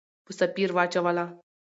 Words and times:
په 0.25 0.31
سفیر 0.39 0.69
واچوله. 0.73 1.25